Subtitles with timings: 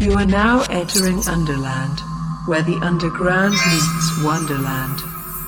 [0.00, 2.00] You are now entering Underland,
[2.46, 5.00] where the underground meets Wonderland,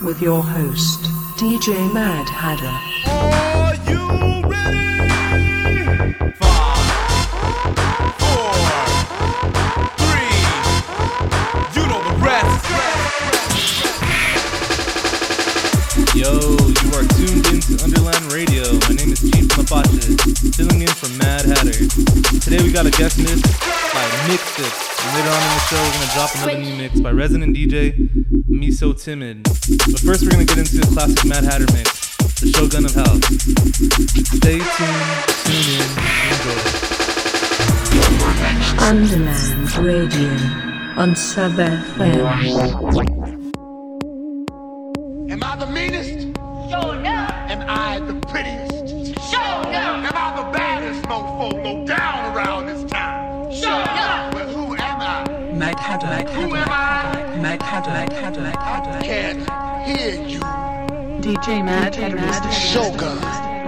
[0.03, 1.00] with your host,
[1.37, 2.72] DJ Mad Hatter.
[11.75, 12.67] You know the rest.
[16.17, 18.64] Yo, you are tuned into Underland Radio.
[18.89, 20.17] My name is Chief Mapache,
[20.57, 21.77] filling in for Mad Hatter.
[22.41, 23.43] Today we got a guest mix
[23.93, 24.64] by Mixit.
[24.64, 27.93] And later on in the show, we're gonna drop another new mix by resident DJ
[28.49, 29.43] Me So Timid.
[29.43, 33.20] But first, we're gonna get into a classic Mad Hatter mix, the Shogun of Hell.
[34.41, 35.84] Stay tuned, tune in,
[36.33, 36.97] enjoy.
[38.81, 40.33] Underland Radio
[40.97, 43.25] on Sub FM.
[45.36, 46.22] Am I the meanest?
[46.70, 47.31] Sure enough.
[47.50, 49.20] Am I the prettiest?
[49.31, 50.06] Sure enough.
[50.09, 53.53] Am I the baddest mofo low down around this town?
[53.53, 54.33] Sure enough.
[54.33, 55.53] Well, who am I?
[55.53, 57.36] Mad Hatter, Mad Who am I?
[57.36, 59.05] Mad Hatter, Mad Hatter, Mad Hatter.
[59.05, 60.41] Can't hear you.
[61.20, 62.17] DJ Mad Hatter
[62.48, 63.19] is Shogun.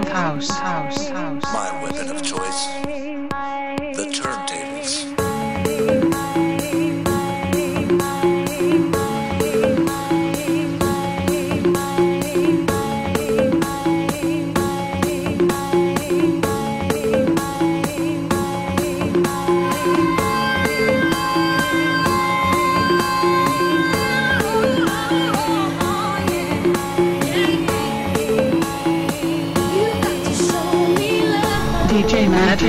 [0.07, 1.43] house, house, house.
[1.53, 2.67] My weapon of choice.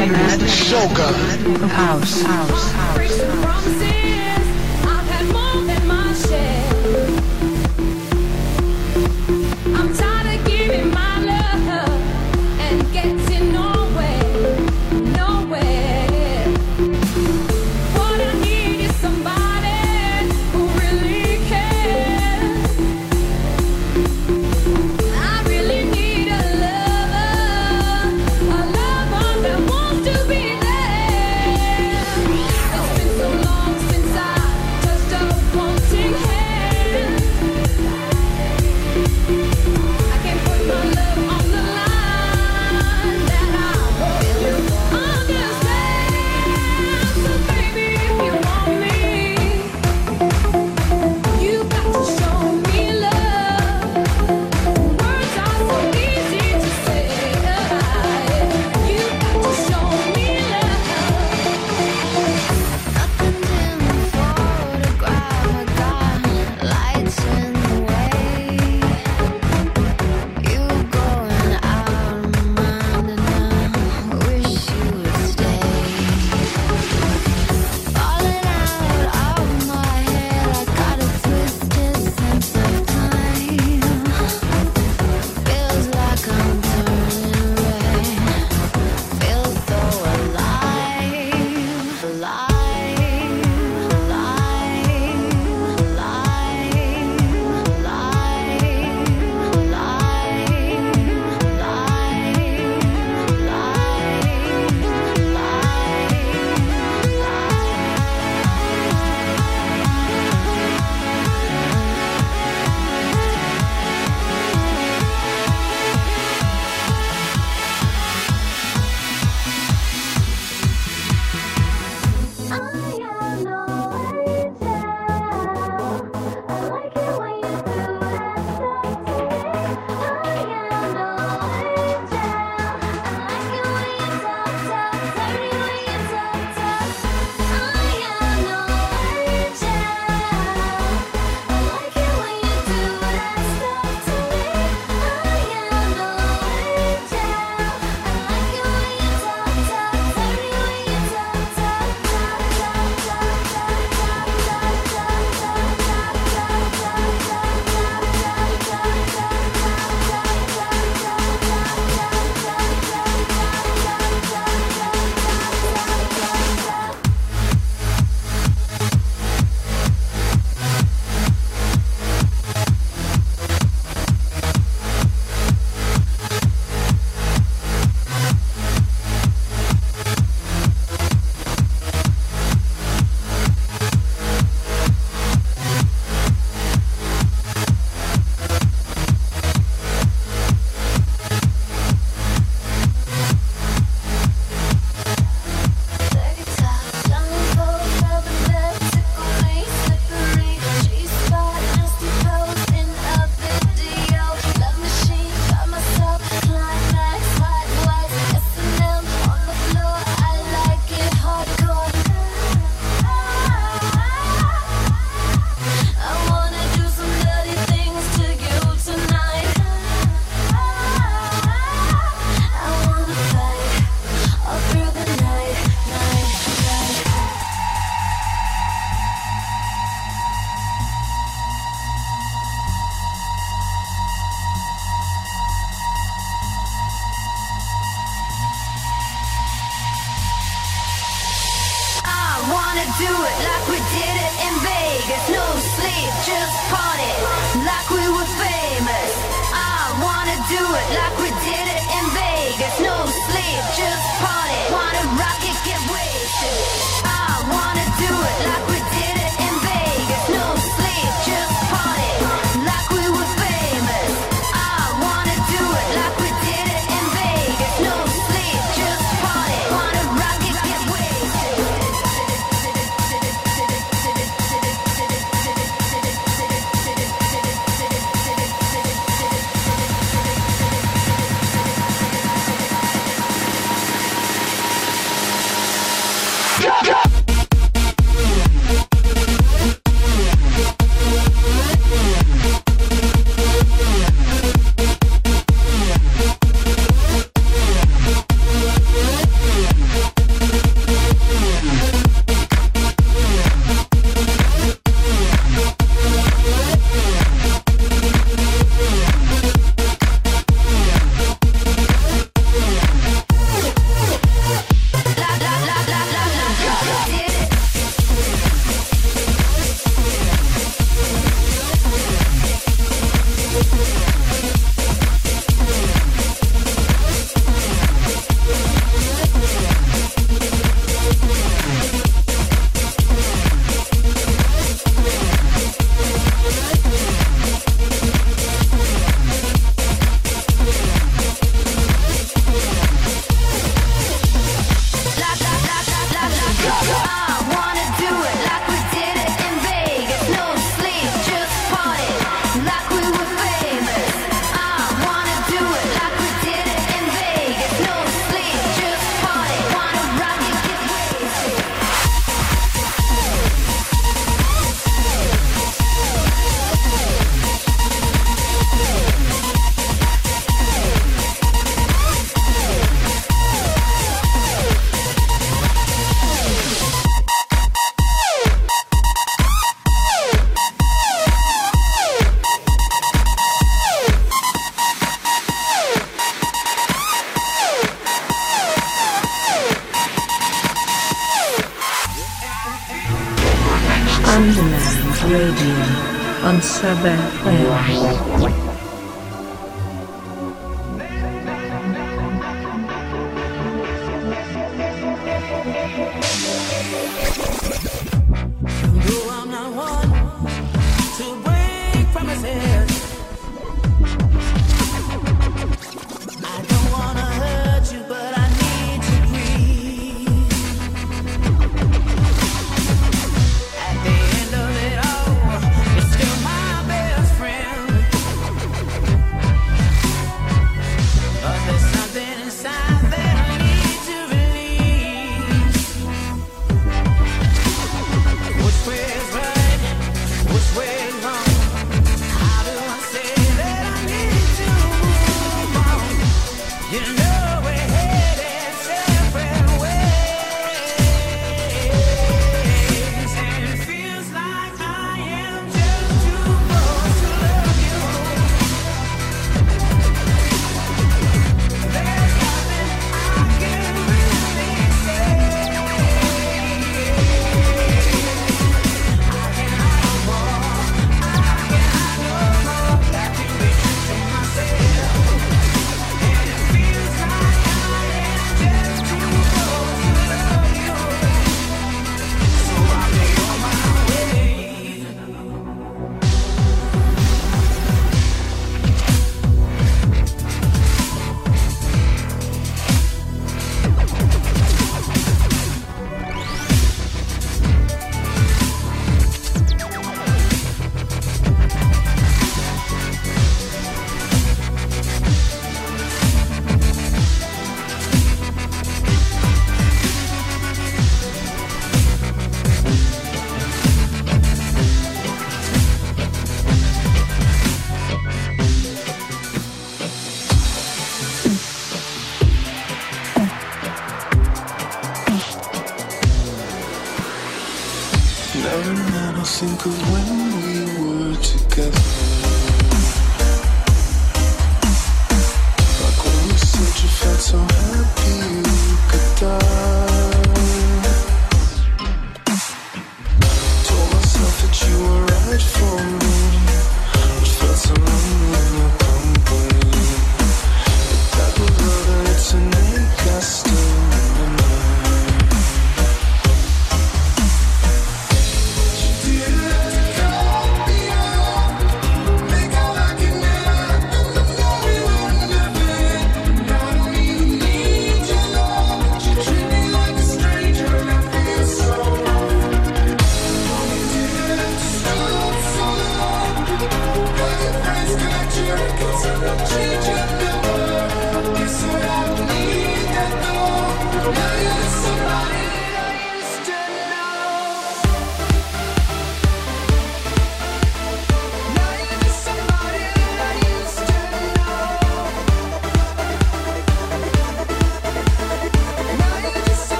[0.00, 1.14] Shogun.
[1.68, 2.69] house, house, house.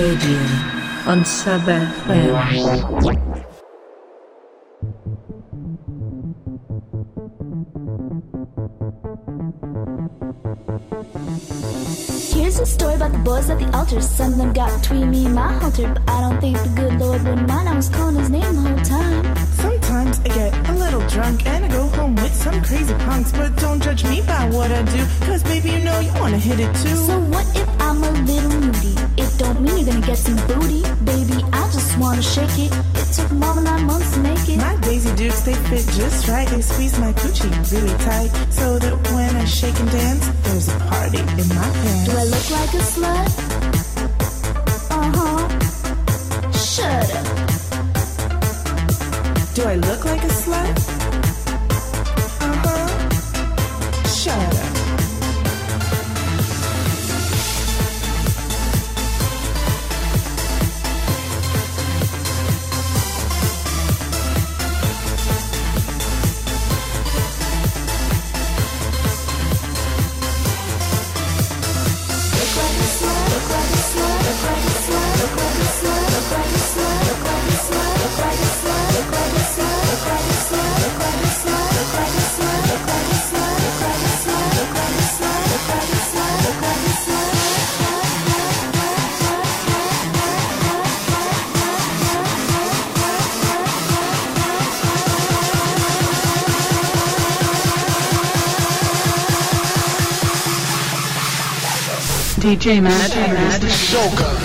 [0.00, 0.40] Radio
[1.04, 2.32] on Sub FM.
[12.32, 14.00] Here's a story about the boys at the altar.
[14.00, 16.98] Some of them got between me and my halter, but I don't think the good
[16.98, 17.68] Lord would mind.
[17.68, 19.36] I was calling his name the whole time.
[19.48, 23.32] Sometimes I get a little drunk and I go home with some crazy punks.
[23.32, 26.58] But don't judge me by what I do, cause baby, you know you wanna hit
[26.58, 26.96] it too.
[26.96, 27.59] So what
[30.30, 31.42] some booty, baby.
[31.52, 32.72] I just wanna shake it.
[32.94, 34.58] It took more than nine months to make it.
[34.58, 36.48] My Daisy Dukes, they fit just right.
[36.48, 38.30] They squeeze my coochie really tight.
[38.50, 42.04] So that when I shake and dance, there's a party in my pants.
[42.06, 43.49] Do I look like a slut?
[102.50, 104.39] DJ mr Shogun.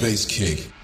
[0.00, 0.79] Bass kick.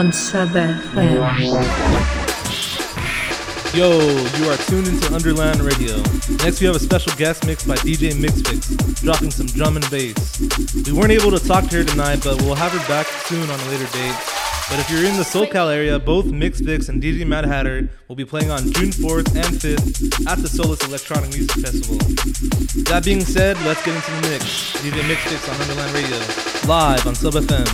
[0.00, 1.20] On Sub FM.
[3.74, 4.00] Yo,
[4.38, 5.94] you are tuned into Underland Radio.
[6.42, 10.40] Next, we have a special guest mix by DJ Mixfix, dropping some drum and bass.
[10.86, 13.60] We weren't able to talk to her tonight, but we'll have her back soon on
[13.60, 14.16] a later date.
[14.70, 18.24] But if you're in the SoCal area, both Mixfix and DJ Mad Hatter will be
[18.24, 21.98] playing on June 4th and 5th at the Solus Electronic Music Festival.
[22.84, 24.72] That being said, let's get into the mix.
[24.76, 26.16] DJ Mixfix on Underland Radio,
[26.66, 27.66] live on Sub FM.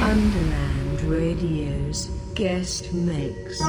[0.00, 3.60] Underland Radio's guest mix.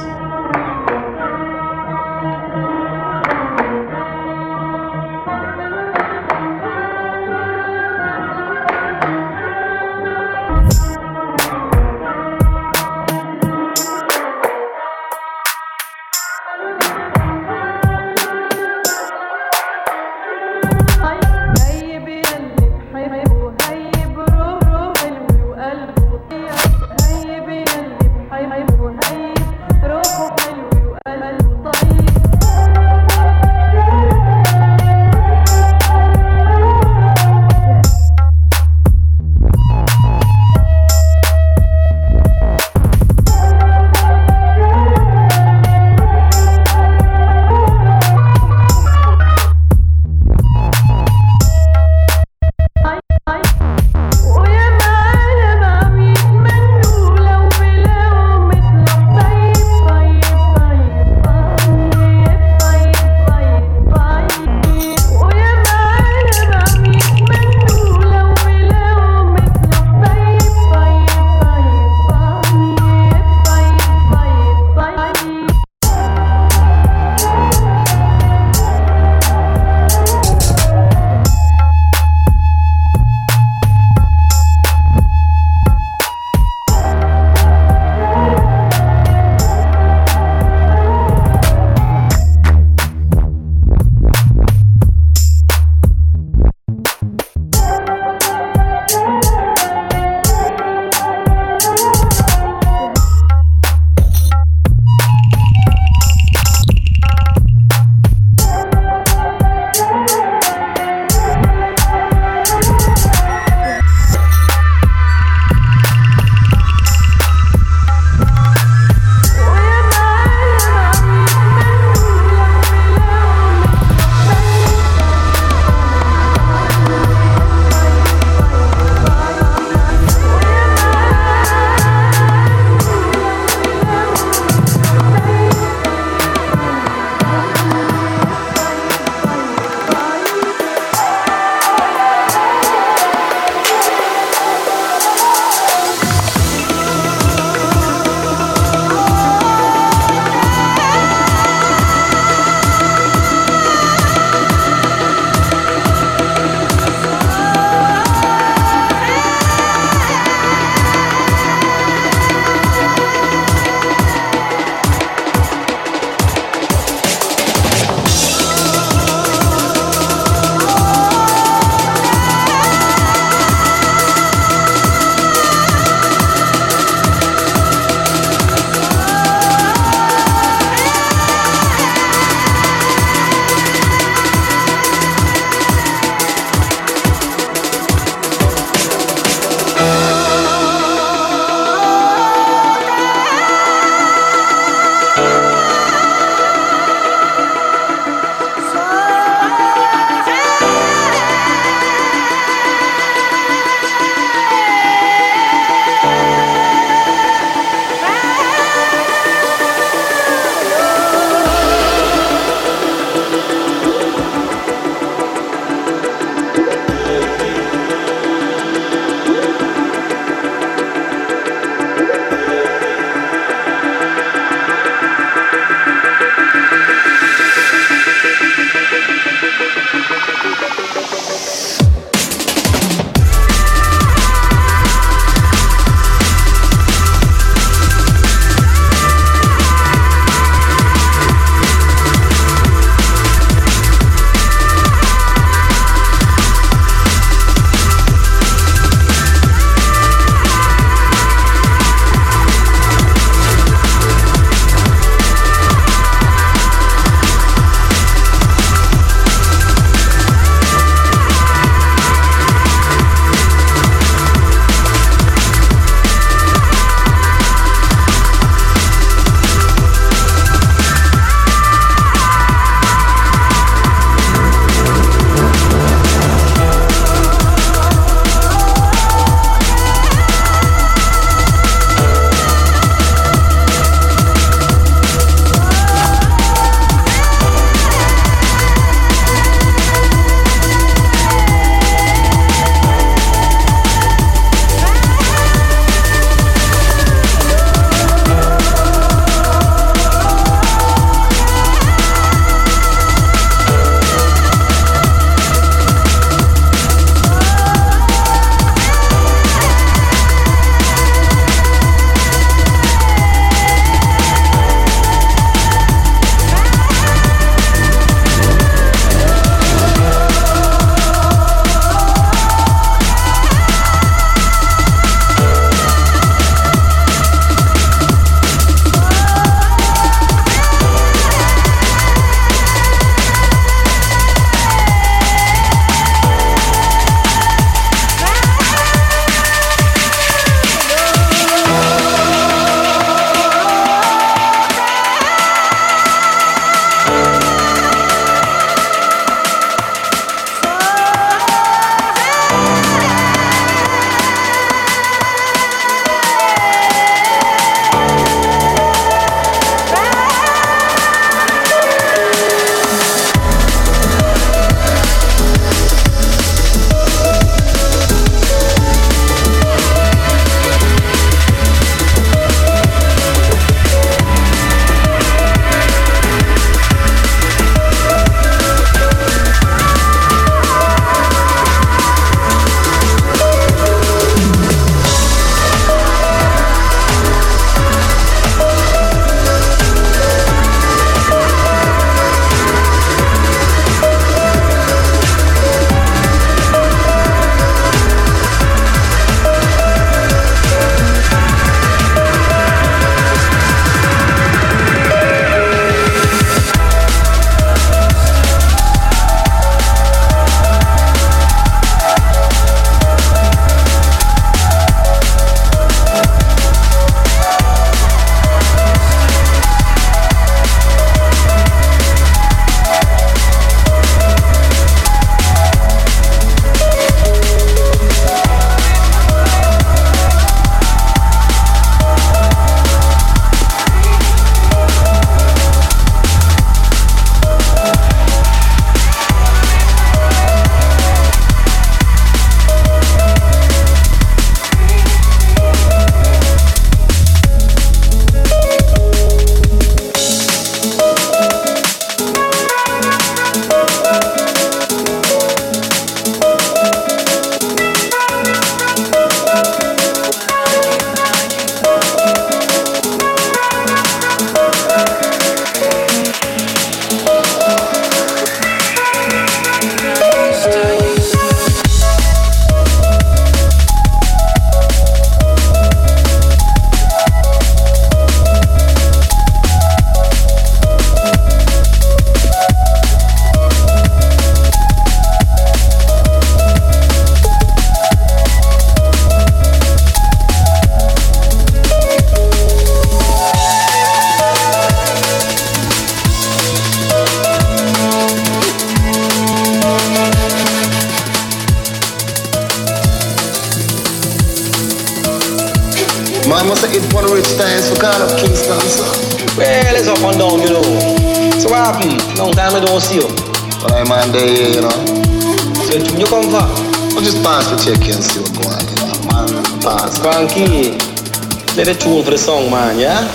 [522.94, 523.31] The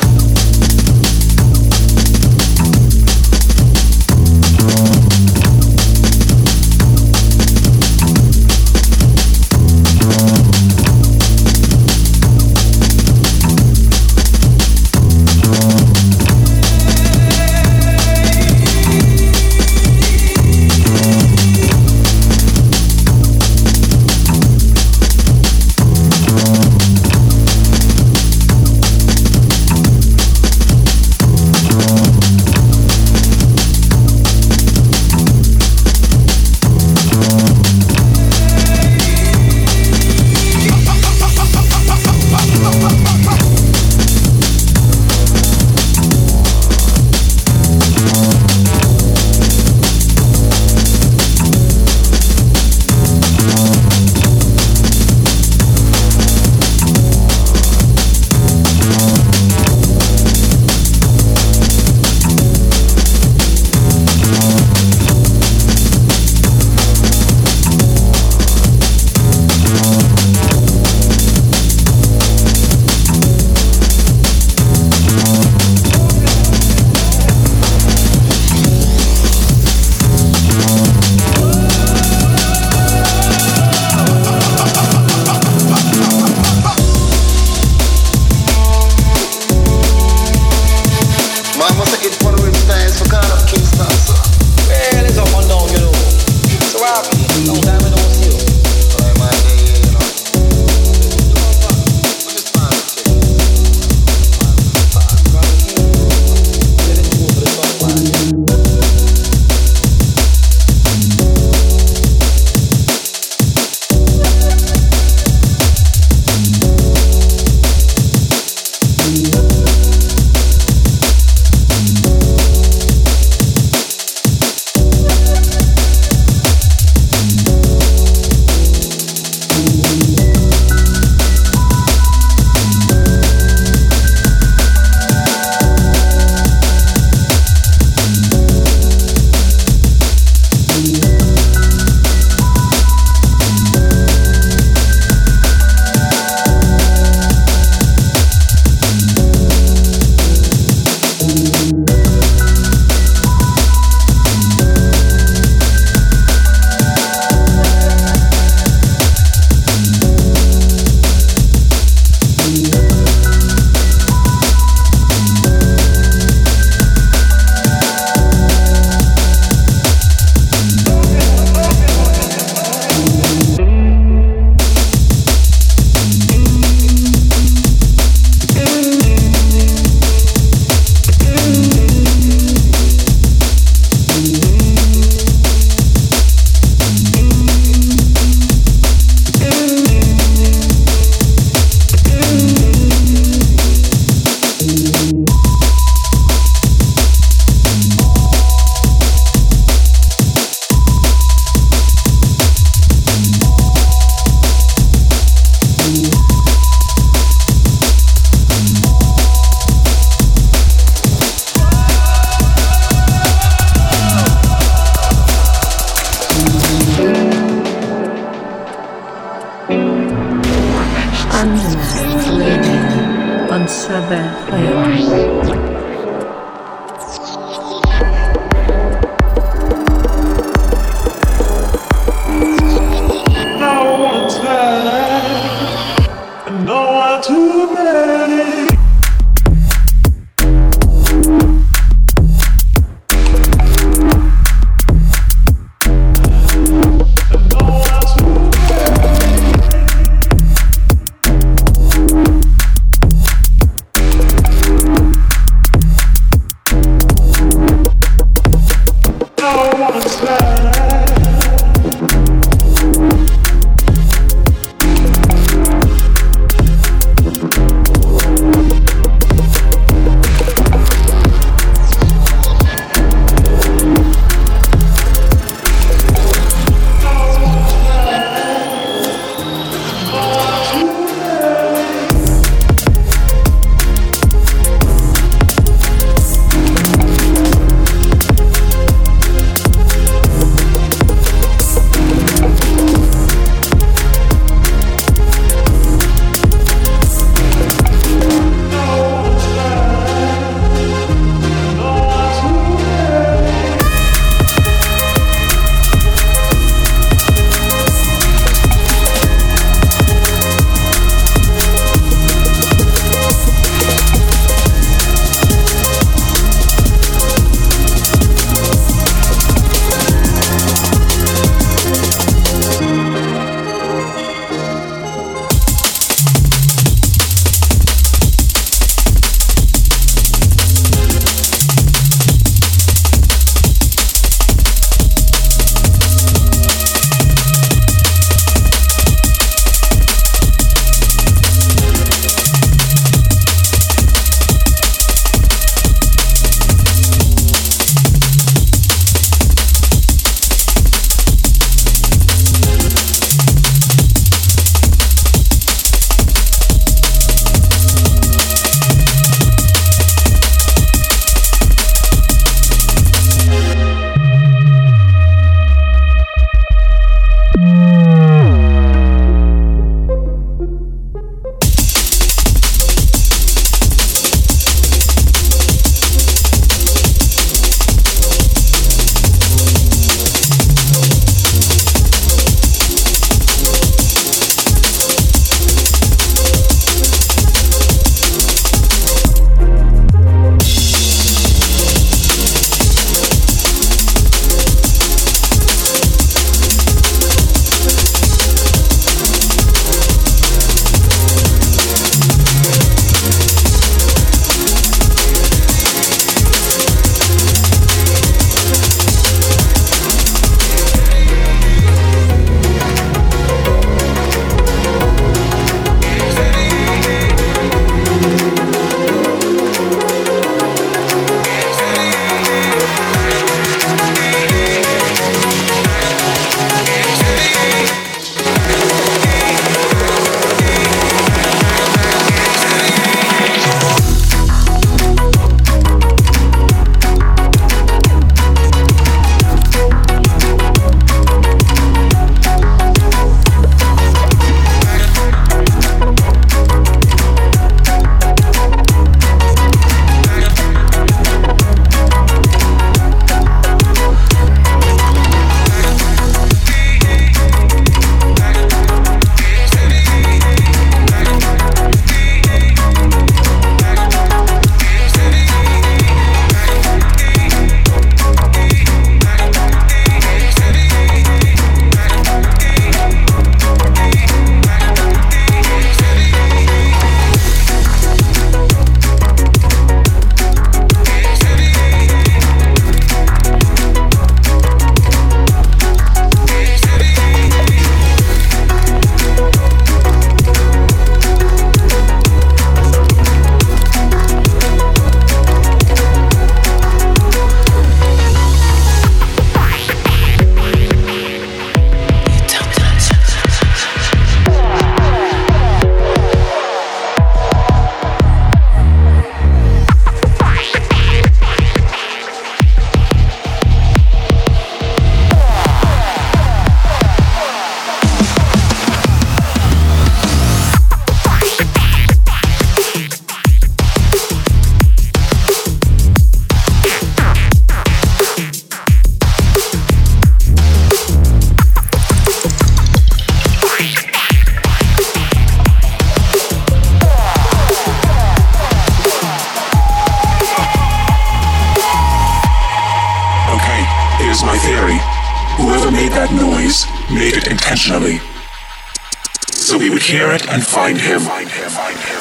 [550.50, 551.20] and find him.
[551.20, 552.17] Find him, find him.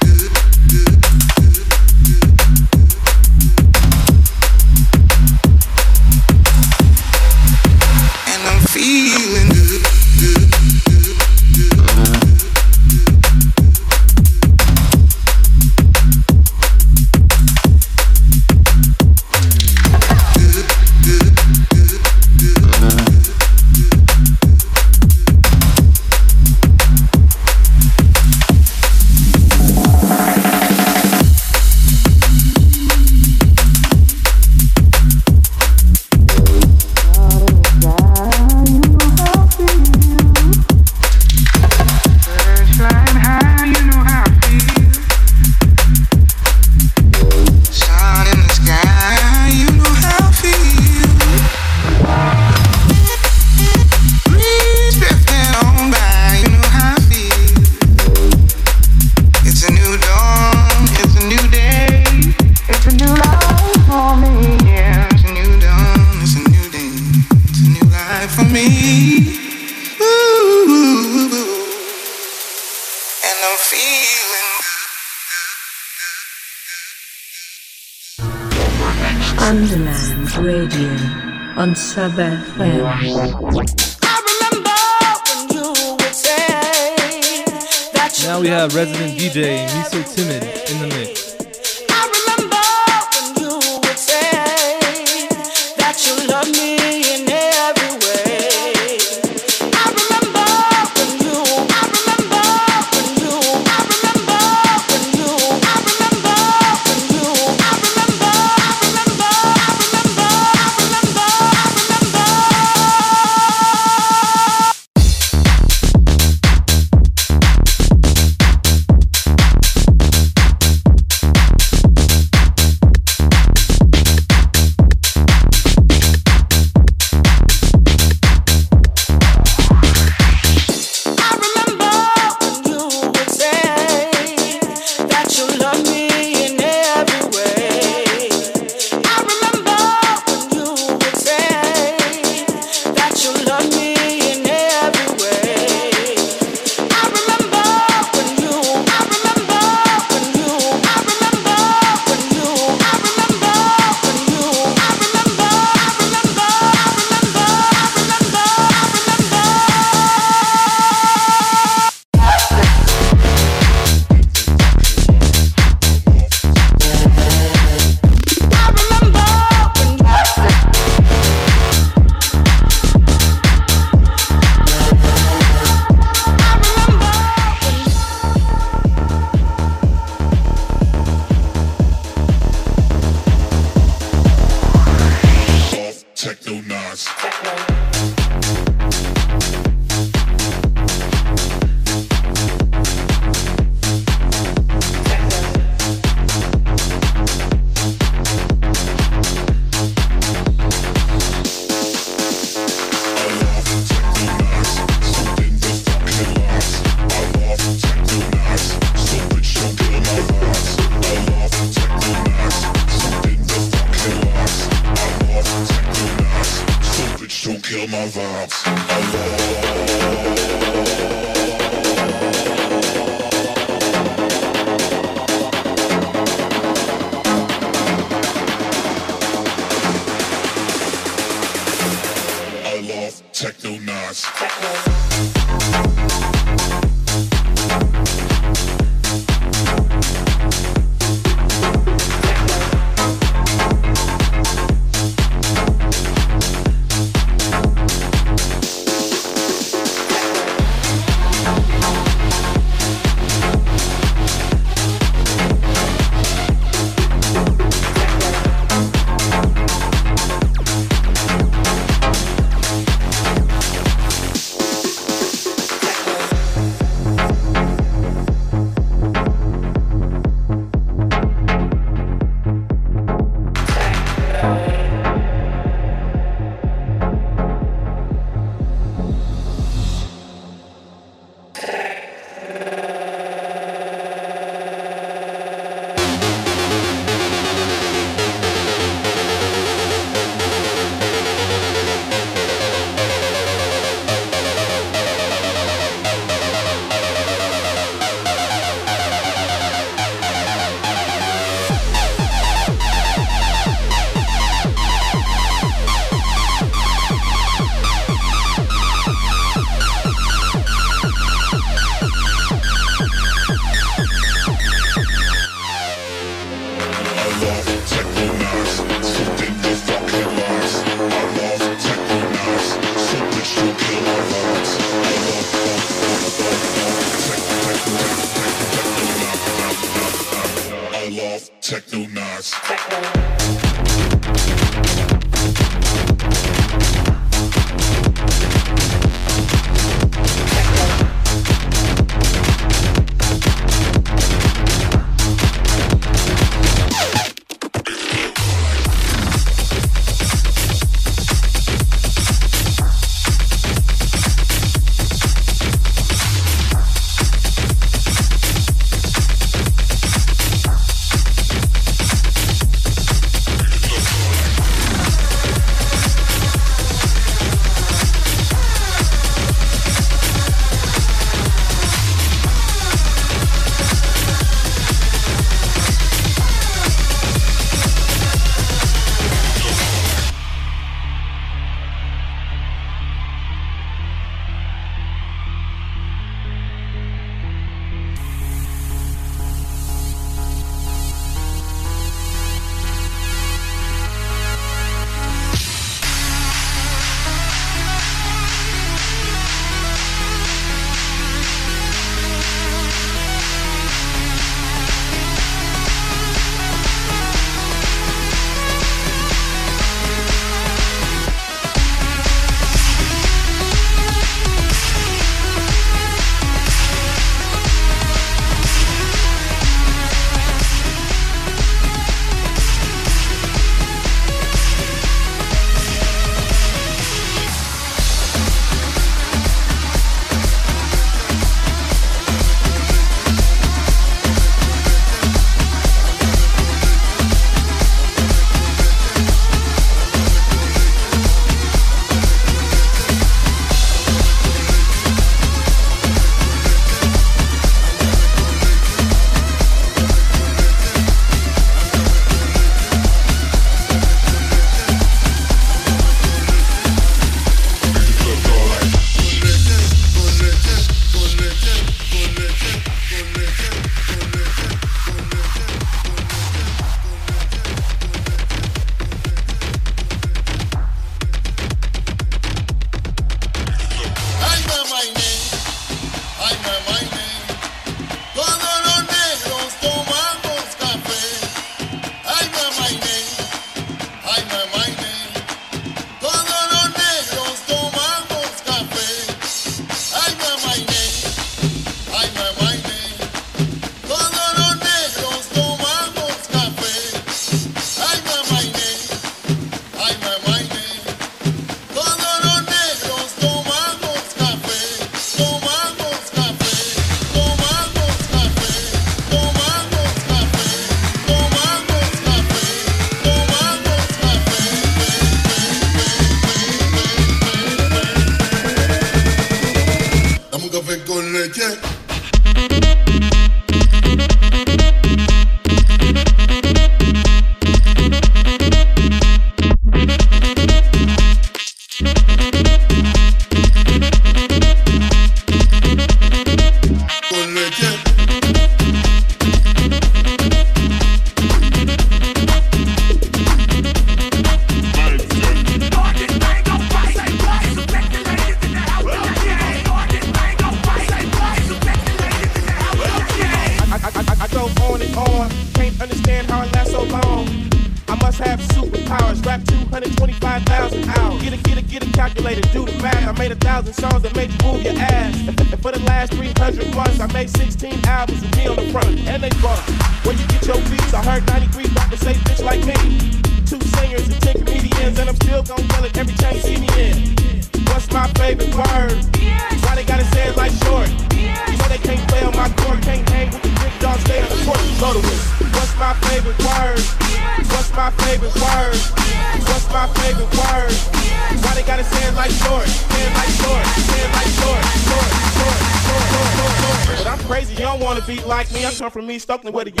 [599.51, 600.00] stuck in where the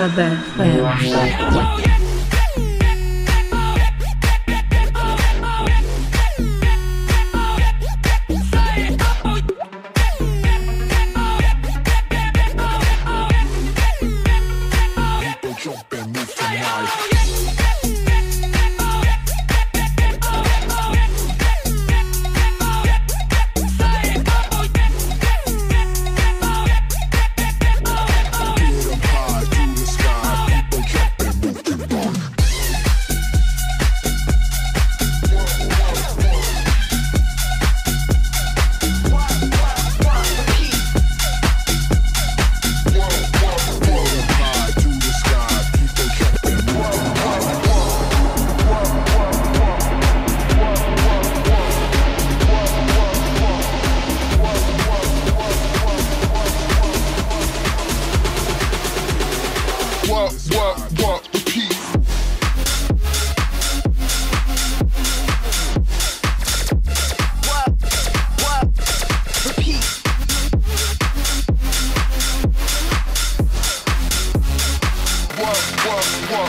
[0.00, 0.39] Tá saber.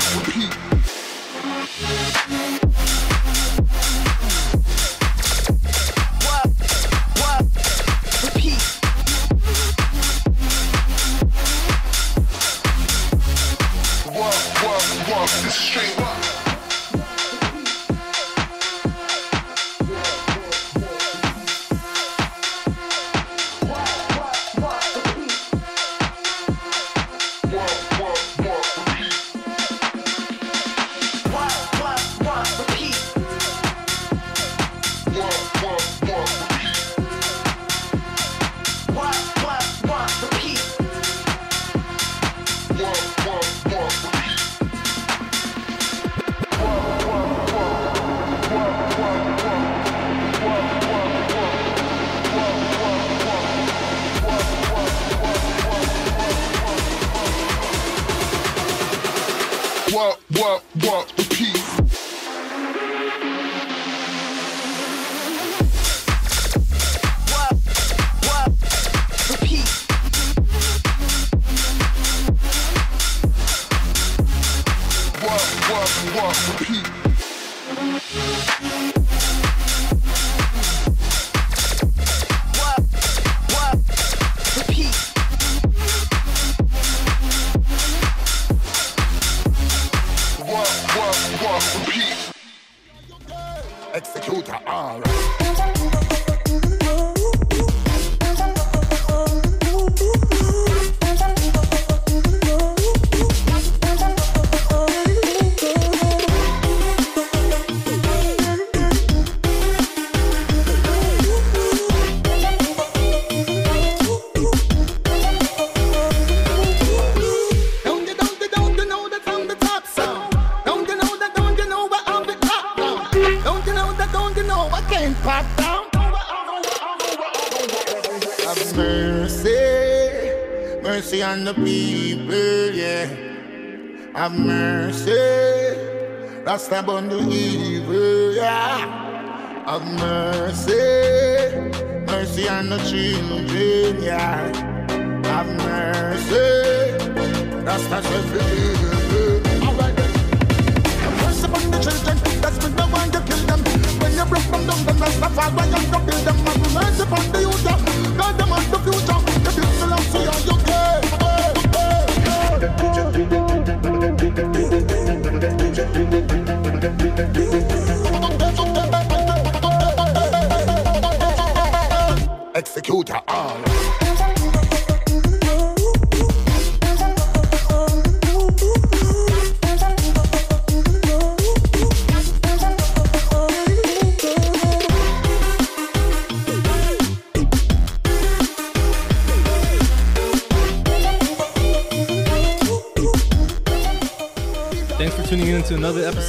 [0.01, 0.30] Loud.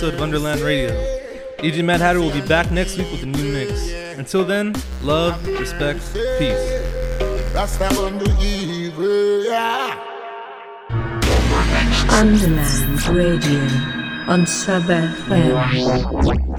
[0.03, 0.91] episode of Underland Radio.
[1.59, 3.93] EJ Mad Hatter will be back next week with a new mix.
[4.19, 6.01] Until then, love, respect,
[6.41, 6.59] peace.
[12.11, 13.61] Underland Radio
[14.27, 16.52] on Sub FM.